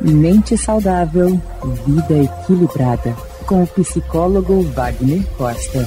[0.00, 1.40] Mente saudável,
[1.86, 3.14] vida equilibrada.
[3.46, 5.86] Com o psicólogo Wagner Costa.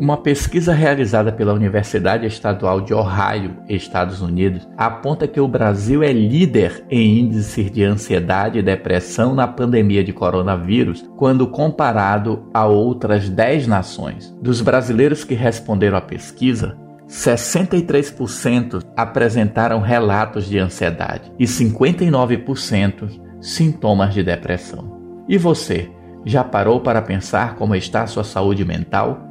[0.00, 6.10] Uma pesquisa realizada pela Universidade Estadual de Ohio, Estados Unidos, aponta que o Brasil é
[6.10, 13.28] líder em índices de ansiedade e depressão na pandemia de coronavírus, quando comparado a outras
[13.28, 14.34] 10 nações.
[14.40, 24.22] Dos brasileiros que responderam à pesquisa, 63% apresentaram relatos de ansiedade e 59% sintomas de
[24.22, 24.98] depressão.
[25.28, 25.90] E você,
[26.24, 29.29] já parou para pensar como está sua saúde mental?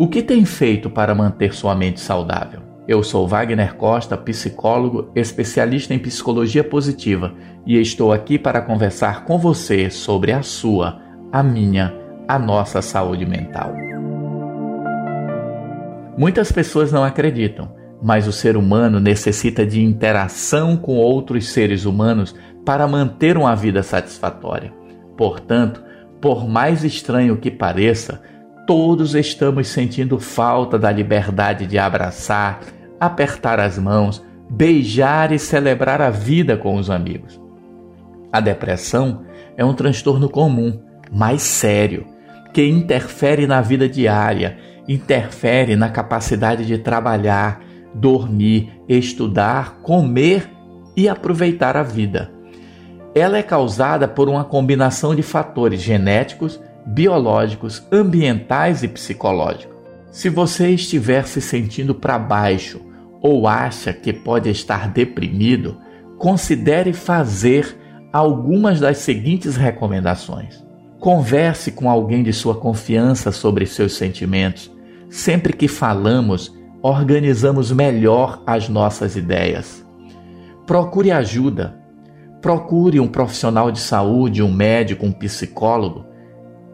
[0.00, 2.62] O que tem feito para manter sua mente saudável?
[2.88, 7.34] Eu sou Wagner Costa, psicólogo, especialista em psicologia positiva,
[7.66, 11.94] e estou aqui para conversar com você sobre a sua, a minha,
[12.26, 13.74] a nossa saúde mental.
[16.16, 17.70] Muitas pessoas não acreditam,
[18.02, 23.82] mas o ser humano necessita de interação com outros seres humanos para manter uma vida
[23.82, 24.72] satisfatória.
[25.14, 25.84] Portanto,
[26.22, 28.22] por mais estranho que pareça,
[28.70, 32.60] todos estamos sentindo falta da liberdade de abraçar,
[33.00, 37.40] apertar as mãos, beijar e celebrar a vida com os amigos.
[38.32, 39.22] A depressão
[39.56, 42.06] é um transtorno comum, mais sério,
[42.54, 47.60] que interfere na vida diária, interfere na capacidade de trabalhar,
[47.92, 50.48] dormir, estudar, comer
[50.96, 52.30] e aproveitar a vida.
[53.16, 59.76] Ela é causada por uma combinação de fatores genéticos, biológicos, ambientais e psicológicos.
[60.10, 62.80] Se você estiver se sentindo para baixo
[63.22, 65.78] ou acha que pode estar deprimido,
[66.18, 67.78] considere fazer
[68.12, 70.64] algumas das seguintes recomendações.
[70.98, 74.70] Converse com alguém de sua confiança sobre seus sentimentos.
[75.08, 79.86] Sempre que falamos, organizamos melhor as nossas ideias.
[80.66, 81.78] Procure ajuda.
[82.42, 86.09] Procure um profissional de saúde, um médico, um psicólogo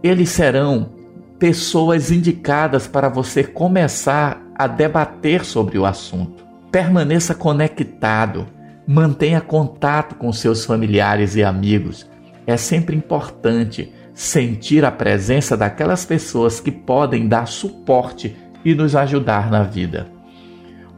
[0.06, 0.90] eles serão
[1.38, 6.44] pessoas indicadas para você começar a debater sobre o assunto.
[6.70, 8.46] Permaneça conectado,
[8.86, 12.08] mantenha contato com seus familiares e amigos.
[12.46, 18.34] É sempre importante sentir a presença daquelas pessoas que podem dar suporte
[18.64, 20.06] e nos ajudar na vida.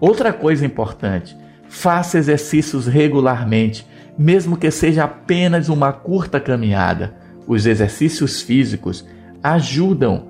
[0.00, 1.36] Outra coisa importante,
[1.68, 3.86] faça exercícios regularmente,
[4.16, 9.04] mesmo que seja apenas uma curta caminhada os exercícios físicos
[9.42, 10.28] ajudam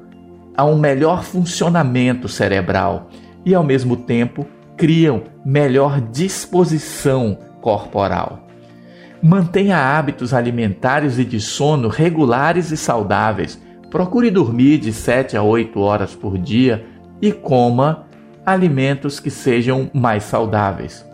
[0.56, 3.10] a um melhor funcionamento cerebral
[3.44, 4.46] e, ao mesmo tempo,
[4.76, 8.46] criam melhor disposição corporal.
[9.20, 13.60] Mantenha hábitos alimentares e de sono regulares e saudáveis.
[13.90, 16.86] Procure dormir de 7 a 8 horas por dia
[17.20, 18.06] e coma
[18.46, 21.04] alimentos que sejam mais saudáveis.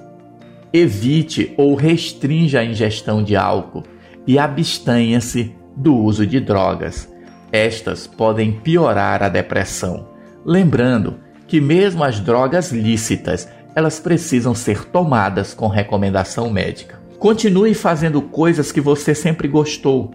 [0.72, 3.84] Evite ou restrinja a ingestão de álcool
[4.26, 7.12] e abstenha-se do uso de drogas.
[7.52, 10.08] Estas podem piorar a depressão.
[10.44, 17.00] Lembrando que mesmo as drogas lícitas, elas precisam ser tomadas com recomendação médica.
[17.18, 20.10] Continue fazendo coisas que você sempre gostou,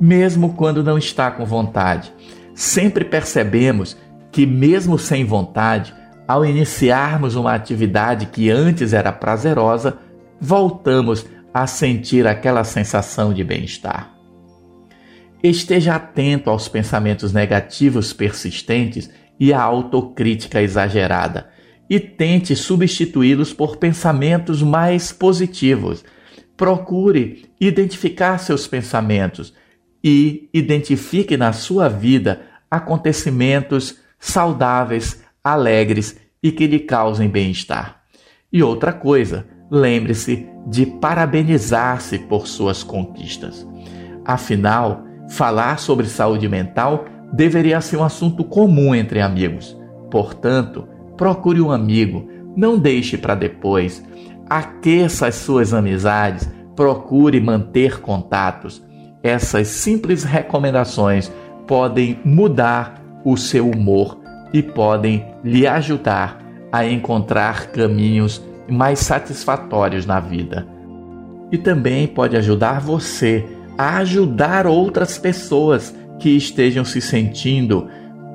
[0.00, 2.12] mesmo quando não está com vontade.
[2.54, 3.96] Sempre percebemos
[4.30, 5.94] que mesmo sem vontade,
[6.26, 9.98] ao iniciarmos uma atividade que antes era prazerosa,
[10.40, 14.19] voltamos a sentir aquela sensação de bem-estar.
[15.42, 21.48] Esteja atento aos pensamentos negativos persistentes e à autocrítica exagerada
[21.88, 26.04] e tente substituí-los por pensamentos mais positivos.
[26.56, 29.52] Procure identificar seus pensamentos
[30.04, 38.02] e identifique na sua vida acontecimentos saudáveis, alegres e que lhe causem bem-estar.
[38.52, 43.66] E outra coisa, lembre-se de parabenizar-se por suas conquistas.
[44.24, 49.78] Afinal, Falar sobre saúde mental deveria ser um assunto comum entre amigos.
[50.10, 54.04] Portanto, procure um amigo, não deixe para depois.
[54.48, 58.82] Aqueça as suas amizades, procure manter contatos.
[59.22, 61.30] Essas simples recomendações
[61.64, 64.18] podem mudar o seu humor
[64.52, 66.40] e podem lhe ajudar
[66.72, 70.66] a encontrar caminhos mais satisfatórios na vida.
[71.52, 73.46] E também pode ajudar você
[73.80, 77.88] a ajudar outras pessoas que estejam se sentindo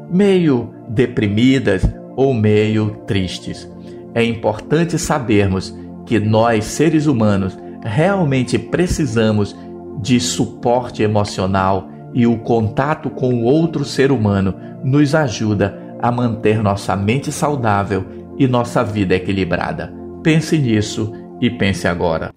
[0.09, 1.83] meio deprimidas
[2.15, 3.69] ou meio tristes.
[4.15, 5.71] É importante sabermos
[6.03, 9.55] que nós, seres humanos, realmente precisamos
[10.01, 16.95] de suporte emocional e o contato com outro ser humano nos ajuda a manter nossa
[16.95, 18.03] mente saudável
[18.39, 19.93] e nossa vida equilibrada.
[20.23, 22.33] Pense nisso e pense agora.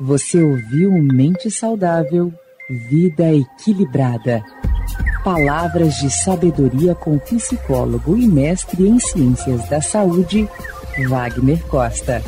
[0.00, 2.32] Você ouviu Mente Saudável,
[2.88, 4.44] Vida Equilibrada.
[5.24, 10.48] Palavras de sabedoria com psicólogo e mestre em ciências da saúde,
[11.08, 12.22] Wagner Costa.